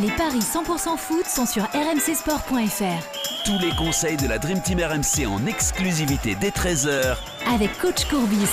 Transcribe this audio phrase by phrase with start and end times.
[0.00, 3.44] Les paris 100% foot sont sur rmcsport.fr.
[3.44, 7.16] Tous les conseils de la Dream Team RMC en exclusivité dès 13h
[7.52, 8.48] avec coach Courbis.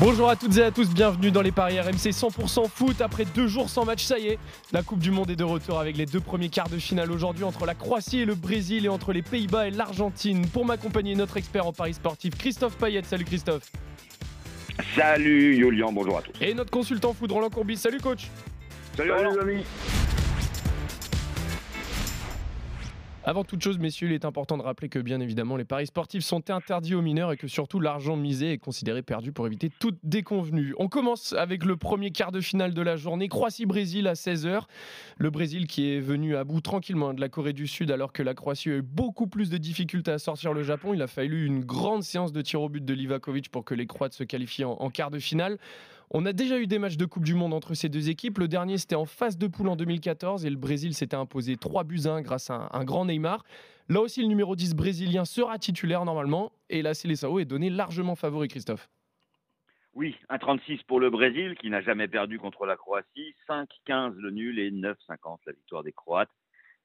[0.00, 3.00] Bonjour à toutes et à tous, bienvenue dans les paris RMC 100% foot.
[3.02, 4.38] Après deux jours sans match, ça y est,
[4.72, 7.44] la Coupe du Monde est de retour avec les deux premiers quarts de finale aujourd'hui
[7.44, 10.46] entre la Croatie et le Brésil et entre les Pays-Bas et l'Argentine.
[10.48, 13.02] Pour m'accompagner, notre expert en paris sportif, Christophe Payet.
[13.04, 13.70] Salut Christophe.
[14.96, 16.32] Salut Julian, bonjour à tous.
[16.40, 17.76] Et notre consultant foot, Roland Courbis.
[17.76, 18.28] Salut coach.
[18.96, 19.34] Salut, Salut Roland.
[19.44, 19.64] les amis.
[23.22, 26.24] Avant toute chose, messieurs, il est important de rappeler que bien évidemment les paris sportifs
[26.24, 29.98] sont interdits aux mineurs et que surtout l'argent misé est considéré perdu pour éviter toute
[30.02, 30.74] déconvenue.
[30.78, 34.62] On commence avec le premier quart de finale de la journée, Croatie-Brésil à 16h.
[35.18, 38.22] Le Brésil qui est venu à bout tranquillement de la Corée du Sud alors que
[38.22, 40.94] la Croatie a eu beaucoup plus de difficultés à sortir le Japon.
[40.94, 43.86] Il a fallu une grande séance de tir au but de Livakovic pour que les
[43.86, 45.58] Croates se qualifient en, en quart de finale.
[46.12, 48.38] On a déjà eu des matchs de Coupe du Monde entre ces deux équipes.
[48.38, 51.84] Le dernier, c'était en phase de poule en 2014 et le Brésil s'était imposé 3
[51.84, 53.44] buts à 1 grâce à un, grand Neymar.
[53.88, 58.16] Là aussi, le numéro 10 brésilien sera titulaire normalement et la Seleção est donné largement
[58.16, 58.88] favori, Christophe.
[59.94, 64.58] Oui, 1,36 pour le Brésil qui n'a jamais perdu contre la Croatie, 5,15 le nul
[64.58, 66.30] et 9,50 la victoire des Croates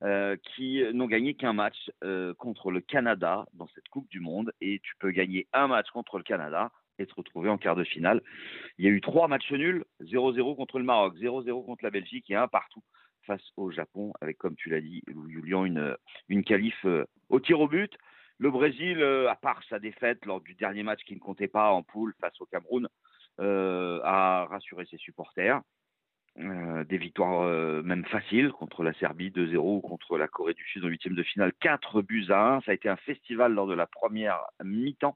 [0.04, 4.52] euh, qui n'ont gagné qu'un match euh, contre le Canada dans cette Coupe du Monde
[4.62, 7.84] et tu peux gagner un match contre le Canada et te retrouver en quart de
[7.84, 8.22] finale.
[8.78, 12.30] Il y a eu trois matchs nuls, 0-0 contre le Maroc, 0-0 contre la Belgique
[12.30, 12.84] et un partout
[13.26, 15.98] face au Japon avec, comme tu l'as dit, Julian, une,
[16.30, 17.92] une qualif euh, au tir au but.
[18.38, 21.72] Le Brésil, euh, à part sa défaite lors du dernier match qui ne comptait pas
[21.72, 22.88] en poule face au Cameroun,
[23.40, 25.62] euh, a rassuré ses supporters.
[26.38, 27.48] Des victoires
[27.84, 31.24] même faciles contre la Serbie 2-0 ou contre la Corée du Sud en huitième de
[31.24, 32.62] finale 4 buts à 1.
[32.64, 35.16] Ça a été un festival lors de la première mi-temps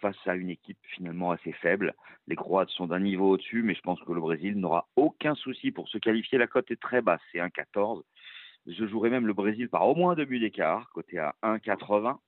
[0.00, 1.94] face à une équipe finalement assez faible.
[2.26, 5.70] Les Croates sont d'un niveau au-dessus, mais je pense que le Brésil n'aura aucun souci
[5.70, 6.38] pour se qualifier.
[6.38, 8.02] La cote est très basse, c'est 1,14.
[8.66, 12.18] Je jouerai même le Brésil par au moins deux buts d'écart, côté à 1,80.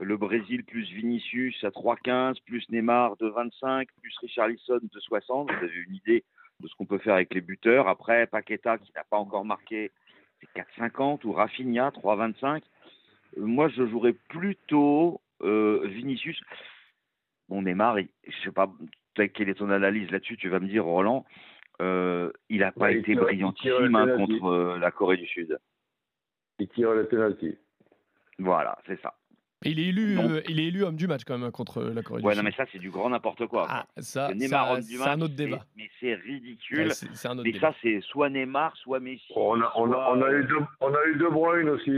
[0.00, 5.50] Le Brésil plus Vinicius à 3,15, plus Neymar de 25, plus Richarlison de 60.
[5.50, 6.24] Vous avez une idée
[6.60, 7.88] de ce qu'on peut faire avec les buteurs.
[7.88, 9.90] Après, Paqueta qui n'a pas encore marqué,
[10.40, 10.48] c'est
[10.78, 12.62] 4,50 ou Rafinha 3,25.
[13.38, 16.40] Euh, Moi, je jouerais plutôt euh, Vinicius.
[17.52, 18.66] Bon, Neymar, il- je sais pas
[19.14, 20.38] quelle est ton analyse là-dessus.
[20.38, 21.26] Tu vas me dire, Roland,
[21.82, 25.58] euh, il n'a pas Ouais, été tire- brillantissime hein, contre euh, la Corée du Sud.
[26.58, 27.58] Il tire le penalty.
[28.38, 29.12] Voilà, c'est ça.
[29.66, 31.82] Et il est élu, euh, il est élu homme du match quand même hein, contre
[31.82, 33.66] la Corée Ouais, du non, mais ça, c'est du grand n'importe quoi.
[33.68, 35.66] Ah, ça, Neymar ça- c'est un autre débat.
[35.76, 36.78] Mais c'est ridicule.
[36.88, 37.70] Ouais, C'est c'est un autre Mais débat.
[37.72, 39.30] ça, c'est soit Neymar, soit Messi.
[39.36, 41.90] On a, on, a, soit, on, a eu deux, on a eu De Bruyne aussi.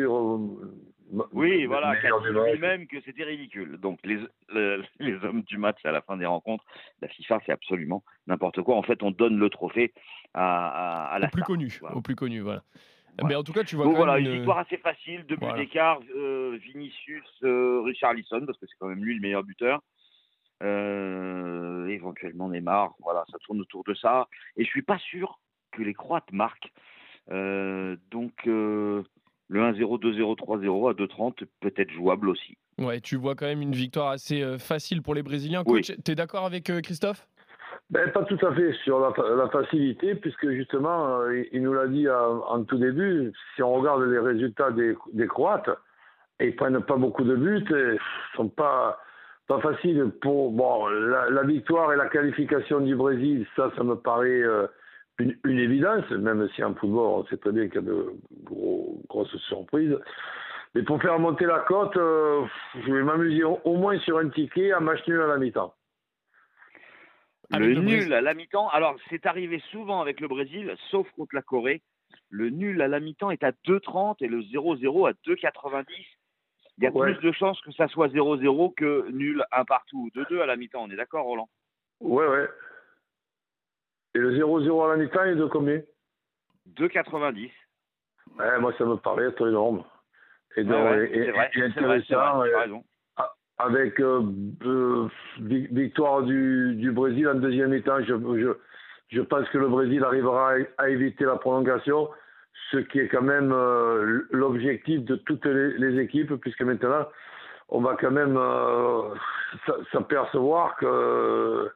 [1.33, 3.77] Oui, voilà, qui a dit lui-même que c'était ridicule.
[3.79, 6.65] Donc, les, le- les hommes du match à la fin des rencontres,
[7.01, 8.77] la FIFA, c'est absolument n'importe quoi.
[8.77, 9.93] En fait, on donne le trophée
[10.35, 10.69] à,
[11.07, 11.47] à, à la Au plus star.
[11.47, 11.97] connu, Voilà.
[11.97, 12.63] au plus connu, voilà.
[13.19, 13.29] Voilà.
[13.29, 15.37] Mais en tout cas, tu vois Donc quand voilà, même une victoire assez facile, deux
[15.37, 15.59] buts Voilà.
[15.59, 19.81] d'écart, euh, Vinicius, euh, Richarlison, parce que c'est quand même lui le meilleur buteur.
[20.63, 24.29] Euh, éventuellement Neymar, voilà, ça tourne autour de ça.
[24.57, 25.39] Et je suis pas sûr
[25.73, 26.73] que les Croates marquent.
[27.31, 29.03] Euh, donc euh,
[29.55, 32.59] le 1-0, 2-0, 3-0 à 2-30 peut être jouable aussi.
[32.79, 35.63] Ouais, tu vois quand même une victoire assez euh, facile pour les Brésiliens.
[35.67, 35.81] Oui.
[35.83, 37.29] Coach, t'es d'accord avec euh, Christophe?
[37.91, 41.63] Ben, pas tout à fait sur la, fa- la facilité, puisque justement, euh, il, il
[41.63, 45.71] nous l'a dit en, en tout début, si on regarde les résultats des, des Croates,
[46.41, 47.97] ils prennent pas beaucoup de buts, et
[48.37, 48.99] sont pas,
[49.47, 53.95] pas faciles pour bon, la, la victoire et la qualification du Brésil, ça, ça me
[53.95, 54.67] paraît euh,
[55.19, 58.13] une, une évidence, même si en football, on sait très bien qu'il y a de
[58.43, 59.97] gros, grosses surprises.
[60.75, 62.45] Mais pour faire monter la cote, euh,
[62.85, 65.73] je vais m'amuser au, au moins sur un ticket à match nul à la mi-temps.
[67.51, 71.43] Le nul à la mi-temps, alors c'est arrivé souvent avec le Brésil, sauf contre la
[71.43, 71.83] Corée.
[72.31, 75.85] Le nul à la mi-temps est à 2,30 et le 0-0 à 2,90.
[76.79, 77.13] Il y a Ouais.
[77.15, 80.11] plus de chances que ça soit 0-0 que nul un partout.
[80.17, 81.49] 2-2 à la mi-temps, on est d'accord, Roland?
[82.01, 82.49] Ouais, ouais.
[84.15, 85.81] Et le 0-0 à la mi-temps est de combien
[86.77, 87.51] 2,90.
[88.39, 89.83] ouais, Moi, ça me paraît être énorme.
[90.57, 93.25] Et, donc, ouais, et- c'est vrai, et vrai, vrai, intéressant, euh,
[93.59, 94.23] avec euh,
[94.65, 95.09] euh,
[95.41, 98.49] vi- victoire du, du Brésil en deuxième mi-temps, je, je,
[99.17, 102.09] je pense que le Brésil arrivera à, à éviter la prolongation,
[102.71, 107.07] ce qui est quand même euh, l'objectif de toutes les, les équipes, puisque maintenant,
[107.69, 108.39] on va quand même
[109.93, 111.71] s'apercevoir que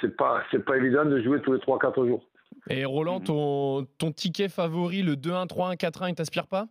[0.00, 2.24] c'est pas c'est pas évident de jouer tous les 3-4 jours.
[2.68, 6.66] Et Roland, ton, ton ticket favori, le 2-1, 3-1, 4-1, il t'aspire pas?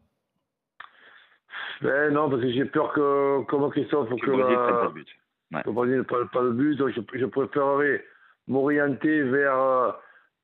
[1.82, 4.82] Ben non, parce que j'ai peur que, comme Christophe, Que que le Brésil prenne pas
[4.82, 5.08] la, de but.
[5.54, 5.62] Ouais.
[5.66, 8.04] le Brésil ne prenne pas de but, donc je, je préférerais
[8.48, 9.92] m'orienter vers euh,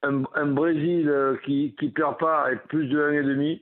[0.04, 3.62] un, un Brésil euh, qui qui perd pas et plus de 1,5.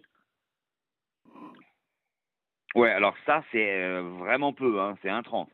[2.75, 5.48] Ouais, alors ça, c'est euh, vraiment peu, hein, c'est 1,30.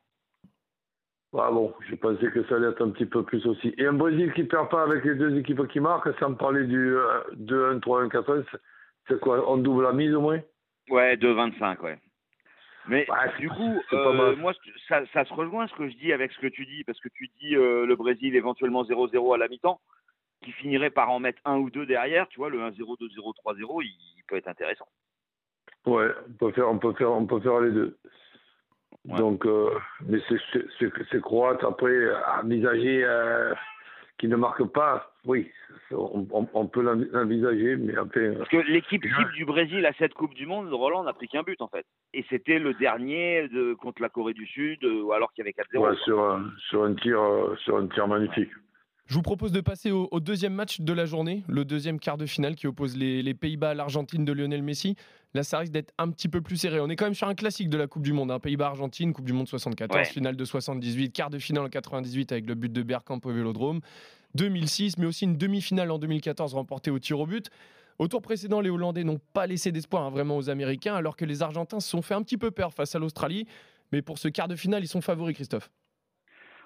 [1.34, 3.74] Ah bon, je pensais que ça allait être un petit peu plus aussi.
[3.78, 6.96] Et un Brésil qui perd pas avec les deux équipes qui marquent, sans parler du
[6.96, 8.46] euh, 2-1, 3-1, 4
[9.08, 10.40] c'est quoi On double la mise au moins?
[10.90, 12.00] Ouais, 2,25, ouais.
[12.88, 13.08] Mais
[13.40, 14.54] du coup, euh, moi,
[14.88, 17.10] ça, ça se rejoint ce que je dis avec ce que tu dis, parce que
[17.10, 19.82] tu dis euh, le Brésil éventuellement 0-0 à la mi-temps,
[20.44, 23.84] qui finirait par en mettre un ou deux derrière, tu vois, le 1-0, 2-0, 3-0,
[23.84, 23.88] il,
[24.18, 24.88] il peut être intéressant.
[25.88, 27.98] Ouais, on peut faire, on peut faire, on peut faire les deux.
[29.08, 29.18] Ouais.
[29.18, 29.70] Donc, euh,
[30.08, 31.96] mais c'est- c'est c'est- c'est croate après
[32.42, 33.54] envisager euh,
[34.18, 35.12] qui ne marque pas.
[35.26, 35.52] Oui,
[35.92, 39.94] on, on- on peut l'envi- l'envisager, mais enfin, Parce que l'équipe type du Brésil à
[39.94, 41.86] cette Coupe du Monde, Roland n'a pris qu'un but en fait.
[42.14, 45.54] Et c'était le dernier de, contre la Corée du Sud, euh, alors qu'il y avait
[45.54, 45.86] 4-0.
[45.90, 48.52] ouais, sur un, sur un tir, euh, sur un tir magnifique.
[49.08, 52.18] Je vous propose de passer au, au deuxième match de la journée, le deuxième quart
[52.18, 54.96] de finale qui oppose les, les Pays-Bas à l'Argentine de Lionel Messi.
[55.36, 56.80] Là, ça risque d'être un petit peu plus serré.
[56.80, 58.32] On est quand même sur un classique de la Coupe du Monde.
[58.32, 58.40] hein.
[58.40, 60.06] Pays-Bas-Argentine, Coupe du Monde 74, Ouais.
[60.12, 63.82] finale de 78, quart de finale en 98 avec le but de Bergkamp au Vélodrome.
[64.34, 67.50] 2006, mais aussi une demi-finale en 2014 remportée au tir au but.
[68.00, 71.26] Au tour précédent, les Hollandais n'ont pas laissé d'espoir hein, vraiment aux Américains, alors que
[71.26, 73.46] les Argentins se sont fait un petit peu peur face à l'Australie.
[73.92, 75.70] Mais pour ce quart de finale, ils sont favoris, Christophe.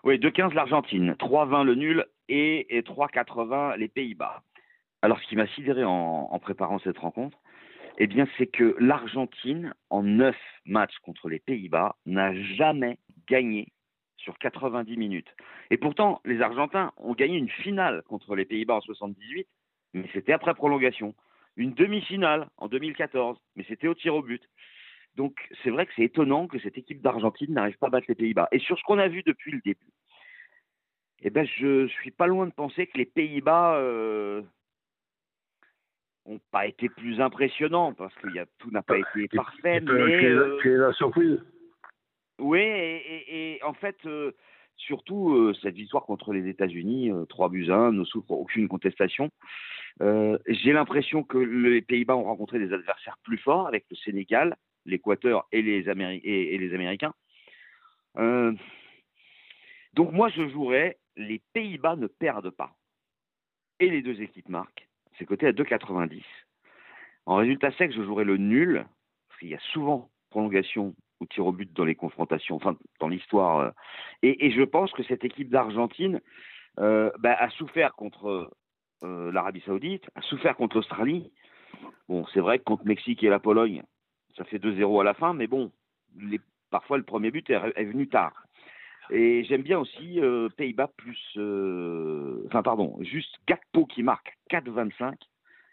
[0.05, 4.43] Oui, 2-15 l'Argentine, 3-20 le nul et, et 3-80 les Pays-Bas.
[5.01, 7.37] Alors, ce qui m'a sidéré en, en préparant cette rencontre,
[7.97, 10.35] eh bien, c'est que l'Argentine, en 9
[10.65, 12.97] matchs contre les Pays-Bas, n'a jamais
[13.27, 13.67] gagné
[14.17, 15.29] sur 90 minutes.
[15.69, 19.47] Et pourtant, les Argentins ont gagné une finale contre les Pays-Bas en 78,
[19.93, 21.15] mais c'était après prolongation.
[21.57, 24.43] Une demi-finale en 2014, mais c'était au tir au but.
[25.15, 28.15] Donc, c'est vrai que c'est étonnant que cette équipe d'Argentine n'arrive pas à battre les
[28.15, 28.47] Pays-Bas.
[28.51, 29.91] Et sur ce qu'on a vu depuis le début,
[31.21, 34.41] eh ben, je suis pas loin de penser que les Pays-Bas euh,
[36.25, 39.79] ont pas été plus impressionnants parce que y a, tout n'a pas été Qui- parfait.
[39.81, 41.39] Mais la- euh, créer la surprise.
[42.39, 44.31] oui, et, et- et en fait, euh,
[44.77, 48.67] surtout euh, cette victoire contre les États-Unis, euh, 3 buts à 1, ne souffre aucune
[48.67, 49.29] contestation.
[50.01, 54.55] Euh, J'ai l'impression que les Pays-Bas ont rencontré des adversaires plus forts avec le Sénégal,
[54.85, 57.13] l'Équateur et, les Améri- et, et les Américains.
[58.17, 58.53] Euh,
[59.93, 62.71] donc moi, je jouerais les Pays-Bas ne perdent pas.
[63.79, 64.87] Et les deux équipes marquent.
[65.17, 66.23] C'est coté à 2,90.
[67.25, 68.85] En résultat sec, je jouerais le nul,
[69.27, 73.09] parce qu'il y a souvent prolongation ou tir au but dans les confrontations, enfin dans
[73.09, 73.59] l'histoire.
[73.59, 73.71] euh.
[74.23, 76.21] Et, je pense que cette équipe d'Argentine
[76.79, 78.49] euh, bah, a souffert contre
[79.03, 81.31] euh, l'Arabie Saoudite, a souffert contre l'Australie.
[82.07, 83.83] Bon, c'est vrai que contre Mexique et la Pologne,
[84.37, 85.71] ça fait 2-0 à la fin, mais bon,
[86.69, 88.45] parfois le premier but est venu tard.
[89.11, 95.15] Et j'aime bien aussi euh, Pays-Bas plus, euh, enfin pardon, juste Gakpo qui marque 4,25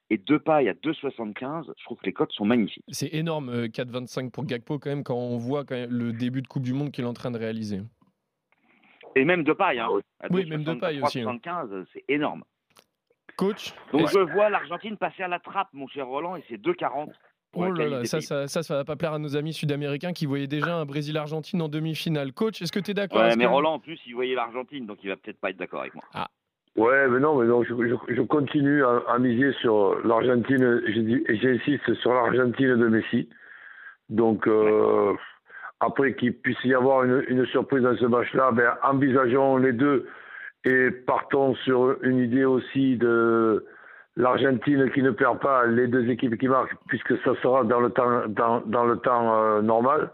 [0.09, 1.73] et Depay à 2,75.
[1.77, 2.85] Je trouve que les cotes sont magnifiques.
[2.89, 6.41] C'est énorme, euh, 4,25 pour Gakpo quand même, quand on voit quand même le début
[6.41, 7.81] de Coupe du Monde qu'il est en train de réaliser.
[9.17, 9.89] Et même Depay, hein,
[10.21, 11.39] à Oui, même Depay aussi, hein.
[11.45, 12.43] 3,75, c'est énorme.
[13.37, 17.13] Coach Donc je vois l'Argentine passer à la trappe, mon cher Roland, et c'est 2,40.
[17.57, 20.27] Oh là là, ça, ça, ça, ça va pas plaire à nos amis sud-américains qui
[20.27, 22.33] voyaient déjà un Brésil-Argentine en demi-finale.
[22.33, 24.99] Coach, est-ce que tu es d'accord Ouais, mais Roland, en plus, il voyait l'Argentine, donc
[25.03, 26.05] il va peut-être pas être d'accord avec moi.
[26.77, 31.03] Ouais, mais non, mais non, je, je- je continue à, à miser sur l'Argentine, j'ai
[31.03, 33.29] dit- et j'insiste sur l'Argentine de Messi.
[34.11, 35.15] Donc, euh,
[35.81, 40.07] après qu'il puisse y avoir une, une surprise dans ce match-là, ben, envisageons les deux
[40.65, 43.65] et partons sur une idée aussi de
[44.17, 47.91] l'Argentine qui ne perd pas, les deux équipes qui marquent, puisque ça sera dans le
[47.91, 50.11] temps, dans, dans le temps euh, normal.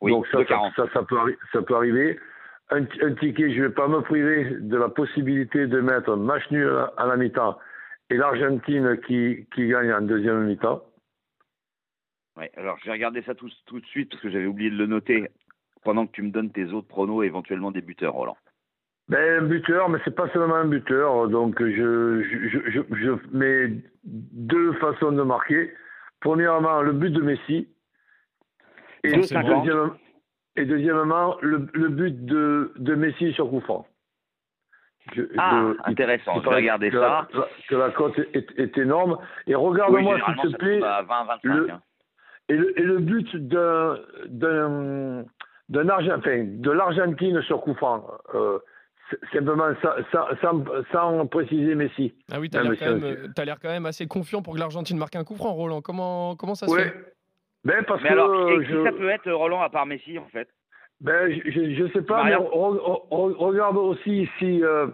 [0.00, 0.74] Oui, Donc ça, ça, 2,40.
[0.76, 2.18] ça, ça peut, arri- ça peut arriver.
[2.70, 6.48] Un, un ticket, je ne vais pas me priver de la possibilité de mettre match
[6.50, 7.58] nul à, à la mi-temps
[8.10, 10.82] et l'Argentine qui, qui gagne en deuxième mi-temps.
[12.36, 14.76] Ouais, alors je vais regarder ça tout, tout de suite, parce que j'avais oublié de
[14.76, 15.28] le noter,
[15.84, 18.36] pendant que tu me donnes tes autres pronos, éventuellement des buteurs, Roland.
[19.10, 21.28] Ben, un buteur, mais c'est pas seulement un buteur.
[21.28, 25.72] Donc je, je, je, je- mets deux façons de marquer.
[26.20, 27.68] Premièrement, le but de Messi.
[29.02, 29.12] Et,
[29.42, 29.94] deuxièmement,
[30.56, 33.86] et deuxièmement, le, le but de, de Messi sur coup franc.
[35.14, 37.26] Je- Ah, je- intéressant, je vais regarder que ça.
[37.34, 39.18] La, que la cote est, est énorme.
[39.46, 41.38] Et regarde-moi, s'il te plaît, tombe à 20-25.
[41.44, 41.80] le- hein.
[42.48, 45.24] et le, et le but d'un, d'un,
[45.68, 48.58] d'un Argen- enfin, de l'Argentine sur coup franc, euh,
[49.32, 50.64] simplement sans, sans, sans,
[51.26, 52.14] préciser Messi.
[52.32, 54.98] Ah oui, l'air quand, c'est- même, euh, l'air quand même assez confiant pour que l'Argentine
[54.98, 55.80] marque un coup franc, Roland.
[55.82, 56.84] Comment, comment ça se Ouais.
[56.84, 57.14] fait?
[57.64, 60.18] Ben parce Mais que alors, et qui je, ça peut être, Roland, à part Messi,
[60.18, 60.48] en fait?
[61.00, 64.86] Ben je, je, je sais pas, mais Maria re- re- re- regarde aussi si euh,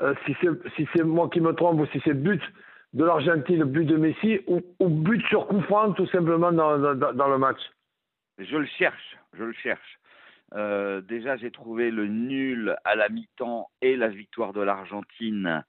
[0.00, 2.40] euh, si c'est si c'est moi qui me trompe ou si c'est but
[2.94, 7.12] de l'Argentine, but de Messi ou, ou but sur coup franc tout simplement dans, dans,
[7.12, 7.60] dans le match.
[8.38, 9.98] Je le cherche, je le cherche.
[10.54, 15.64] Euh, déjà, j'ai trouvé le nul à la mi-temps et la victoire de l'Argentine.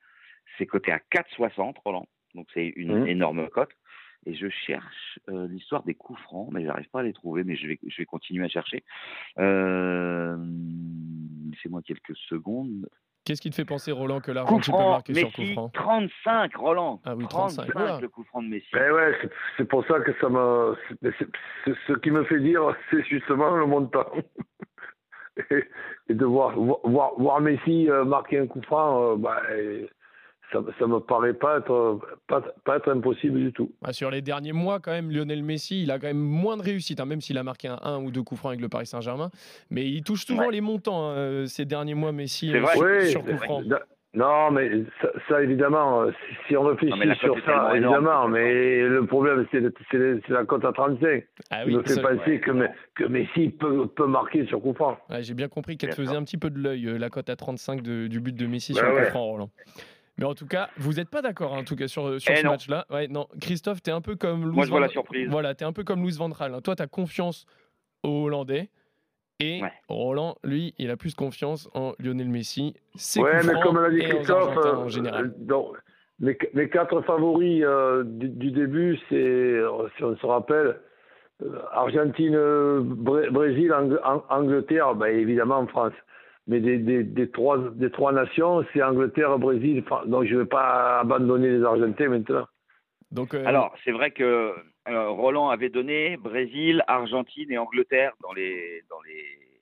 [0.57, 2.07] C'est coté à 4,60, Roland.
[2.35, 3.07] Donc, c'est une Mhm.
[3.07, 3.71] énorme cote.
[4.25, 7.55] Et je cherche euh, l'histoire des coups francs, mais j'arrive pas à les trouver, mais
[7.55, 8.83] je vais, je vais continuer à chercher.
[9.39, 10.37] Euh,
[11.51, 12.87] Laissez-moi quelques secondes.
[13.25, 16.55] Qu'est-ce qui te fait penser, Roland, que Coup l'Argentine peut marquer sur coup franc 35,
[16.55, 17.01] Roland.
[17.05, 17.99] Ah oui, 35, voilà.
[17.99, 18.67] le coup franc de Messi.
[18.73, 19.17] Ben ouais,
[19.57, 20.29] c'est- pour ça que ça
[21.19, 24.09] c'est- Ce qui me fait dire, c'est justement le montant.
[26.09, 29.41] et, de voir, voir, voir Messi euh, marquer un coup franc, euh, bah,
[30.51, 33.71] ça, ça me paraît pas être, pas, pas être impossible du tout.
[33.83, 36.61] Ah, Sur les derniers mois, quand même, Lionel Messi, il a quand même moins de
[36.61, 38.85] réussite, hein, même s'il a marqué un 1 ou deux coups francs avec le Paris
[38.85, 39.29] Saint-Germain.
[39.69, 40.51] Mais il touche souvent Ouais.
[40.53, 42.75] les montants hein, euh, ces derniers mois, Messi, euh, vrai.
[42.75, 43.61] sur, Oui, sur coup franc.
[44.13, 44.69] Non, mais
[45.01, 49.45] ça, ça, évidemment, euh, si, si on réfléchit Non, sur ça, évidemment, mais le problème,
[49.51, 49.61] c'est
[50.29, 53.49] la cote à 35 Ah oui, me fait ça- penser ouais, que, Me- que Messi
[53.49, 54.97] peut, peut marquer sur coup franc.
[55.09, 57.35] ouais, j'ai bien compris qu'elle faisait un petit peu de l'œil, euh, la cote à
[57.35, 59.03] 35 de- du but de Messi Bah sur ouais.
[59.03, 59.49] coup franc, Roland.
[60.17, 62.37] Mais en tout cas, vous n'êtes pas d'accord hein, en tout cas sur, sur Eh
[62.37, 62.85] ce match-là.
[62.89, 65.27] Ouais, non, Christophe, tu es un peu comme Louis Moi, je vois Van- la surprise.
[65.29, 66.61] Voilà, tu es un peu comme Louis Van Gaal, hein.
[66.61, 67.45] Toi, tu as confiance
[68.03, 68.69] aux Hollandais.
[69.39, 69.71] Et Ouais.
[69.87, 72.73] Roland, lui, il a plus confiance en Lionel Messi.
[72.95, 75.25] Ses Ouais, mais comme l'a dit Christophe, euh, en général.
[75.25, 75.77] euh, donc,
[76.19, 79.61] les, les quatre favoris euh, du, du début, c'est,
[79.95, 80.79] si on se rappelle,
[81.43, 82.35] euh, Argentine,
[82.95, 85.93] Bré- Brésil, Ang- Ang- Angleterre, ben, évidemment France.
[86.47, 90.07] Mais des, des, des, trois, des trois nations, c'est Angleterre, Brésil, France.
[90.07, 92.47] Donc je ne vais pas abandonner les Argentins maintenant.
[93.11, 94.53] Donc, euh, Alors, c'est vrai que
[94.87, 99.61] euh, Roland avait donné Brésil, Argentine et Angleterre dans les, dans, les,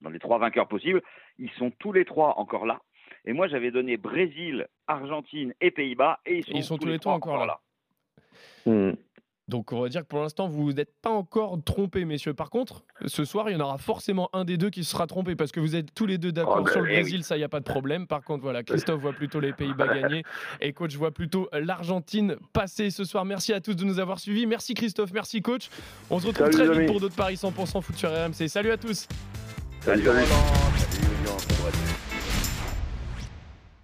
[0.00, 1.02] dans les trois vainqueurs possibles.
[1.38, 2.80] Ils sont tous les trois encore là.
[3.24, 6.20] Et moi, j'avais donné Brésil, Argentine et Pays-Bas.
[6.26, 7.60] Et ils sont, ils sont tous les trois encore là.
[8.66, 8.92] Hmm.
[9.48, 12.32] Donc on va dire que pour l'instant vous n'êtes pas encore trompés messieurs.
[12.32, 15.36] Par contre, ce soir il y en aura forcément un des deux qui sera trompé
[15.36, 17.40] parce que vous êtes tous les deux d'accord Oh, ben, sur le Brésil, ça il
[17.40, 18.06] y a pas de problème.
[18.06, 20.22] Par contre voilà, Christophe voit plutôt les Pays-Bas gagner
[20.60, 23.24] et coach voit plutôt l'Argentine passer ce soir.
[23.24, 24.46] Merci à tous de nous avoir suivis.
[24.46, 25.68] Merci Christophe, merci coach.
[26.10, 26.86] On se retrouve Salut, très vite amis.
[26.86, 28.48] pour d'autres paris 100% foot sur RMC.
[28.48, 29.06] Salut à tous.
[29.80, 31.93] Salut, Salut salut.